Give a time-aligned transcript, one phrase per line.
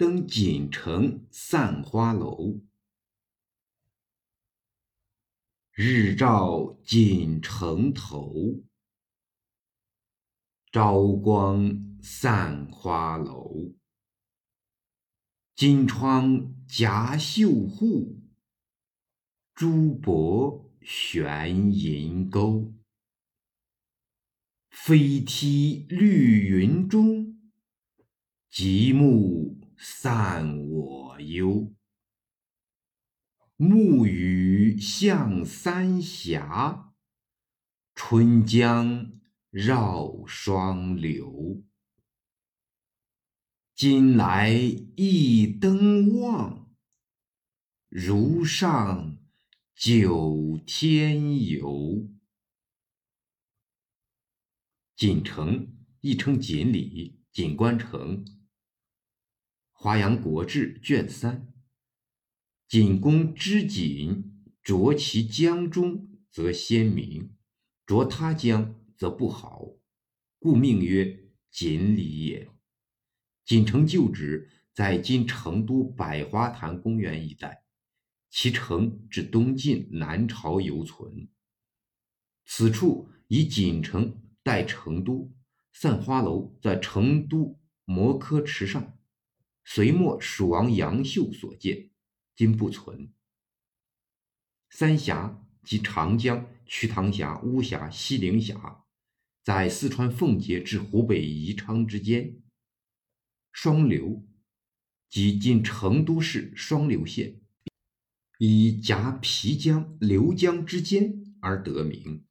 [0.00, 2.62] 登锦城散花楼。
[5.72, 8.64] 日照锦城头，
[10.72, 13.74] 朝光散花楼。
[15.54, 18.22] 金窗夹绣户，
[19.54, 22.72] 朱箔悬银钩。
[24.70, 27.38] 飞梯绿云中，
[28.50, 31.74] 极目散我忧。
[33.56, 36.92] 暮雨向三峡，
[37.94, 39.10] 春江
[39.48, 41.64] 绕双流。
[43.74, 46.70] 今来一登望，
[47.88, 49.16] 如上
[49.74, 52.06] 九天游。
[54.94, 58.22] 锦城亦称锦里、锦官城。
[59.82, 61.54] 华阳国志卷三：
[62.68, 64.30] 锦公织锦，
[64.62, 67.34] 着其江中则鲜明，
[67.86, 69.70] 着他江则不好，
[70.38, 72.50] 故命曰锦里也。
[73.46, 77.64] 锦城旧址在今成都百花潭公园一带，
[78.28, 81.30] 其城至东晋南朝犹存。
[82.44, 84.20] 此处以锦城。
[84.42, 85.30] 代成都
[85.70, 88.98] 散花楼在成都摩柯池上，
[89.72, 91.90] 隋末蜀王杨秀所建，
[92.34, 93.12] 今不存。
[94.68, 98.84] 三峡即长江、瞿塘峡、巫峡、西陵峡，
[99.44, 102.42] 在四川奉节至湖北宜昌之间。
[103.52, 104.26] 双流
[105.08, 107.40] 即今成都市双流县，
[108.38, 112.26] 以夹皮江、流江之间而得名。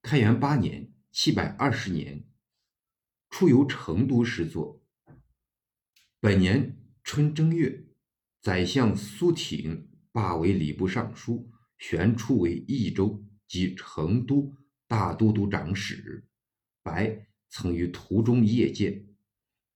[0.00, 2.24] 开元八年（七百二十年），
[3.28, 4.80] 出游成都时作。
[6.20, 7.86] 本年春正月，
[8.40, 11.48] 宰相苏挺罢为礼部尚书，
[11.78, 14.52] 旋出为益州及成都
[14.88, 16.26] 大都督长史。
[16.82, 19.06] 白曾于途中谒见。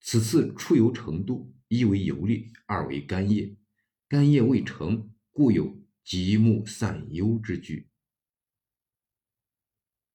[0.00, 3.54] 此次出游成都，一为游历，二为干谒。
[4.08, 7.91] 干谒未成，故有极目散忧之句。